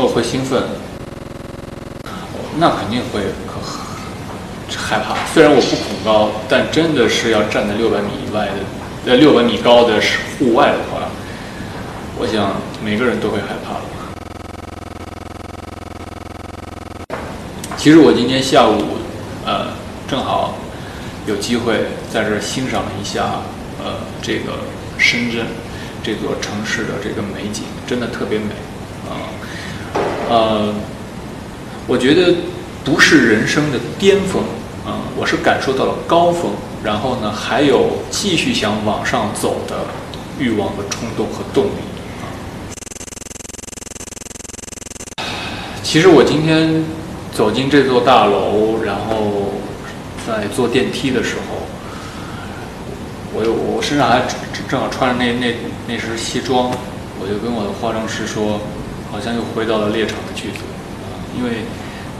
[0.00, 0.62] 我会兴奋，
[2.58, 3.20] 那肯定会
[4.68, 5.14] 害怕。
[5.32, 10.00] 虽然我不恐高，但真的是要站在六百米以外的，呃，六百米高的
[10.38, 11.08] 户外的话，
[12.18, 13.76] 我想每个人都会害怕。
[17.76, 18.98] 其实我今天下午，
[19.44, 19.68] 呃，
[20.08, 20.54] 正好
[21.26, 23.40] 有机会在这欣赏一下，
[23.82, 24.52] 呃，这个
[24.98, 25.46] 深圳
[26.02, 28.52] 这座城市的这个美景，真的特别美，
[29.08, 29.28] 啊，
[30.30, 30.72] 呃
[31.86, 32.34] 我觉得
[32.84, 34.42] 不是人生的巅峰，
[34.86, 39.84] 啊，我是感受到了高峰，然后呢，还有继续想往上走的
[40.38, 41.82] 欲望和冲动和动力，
[42.22, 42.24] 啊，
[45.82, 46.82] 其实我今天。
[47.32, 49.54] 走进这座大楼，然后
[50.26, 51.62] 在坐电梯的时候，
[53.32, 54.22] 我有我身上还
[54.68, 55.54] 正好穿着那那
[55.86, 56.72] 那身西装，
[57.20, 58.60] 我就跟我的化妆师说，
[59.10, 60.58] 好像又回到了猎场的剧组
[61.02, 61.64] 啊，因为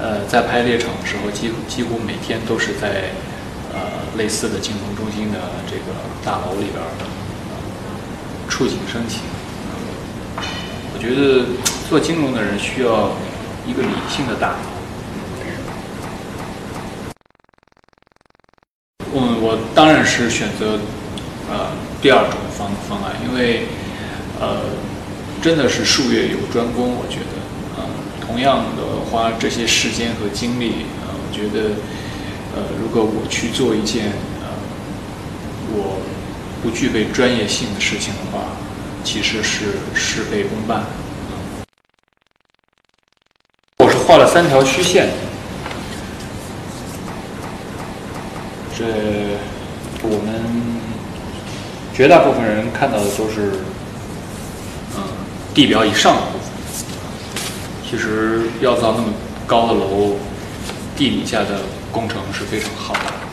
[0.00, 3.10] 呃在拍猎场的时候，几乎几乎每天都是在
[3.72, 3.80] 呃
[4.16, 5.92] 类似的金融中心的这个
[6.24, 6.82] 大楼里边
[8.48, 9.20] 触景生情。
[10.94, 11.46] 我觉得
[11.88, 13.10] 做金融的人需要
[13.66, 14.56] 一个理性的大脑。
[19.14, 20.78] 嗯，我当然是选择
[21.50, 21.70] 呃
[22.02, 23.66] 第二种方方案，因为
[24.40, 24.60] 呃
[25.48, 27.88] 真的是术业有专攻，我觉得啊，
[28.20, 31.70] 同样的花这些时间和精力啊，我觉得
[32.54, 34.48] 呃如果我去做一件呃
[35.72, 36.02] 我
[36.62, 38.44] 不具备专业性的事情的话，
[39.02, 40.84] 其实是事倍功半。
[43.78, 45.08] 我是画了三条虚线。
[48.76, 48.84] 这
[50.02, 50.78] 我们
[51.94, 53.52] 绝大部分人看到的都是，
[55.58, 56.48] 地表以上的部分。
[57.90, 59.08] 其实要造那么
[59.44, 60.14] 高的楼，
[60.96, 63.27] 地底下的工程是非常浩大的。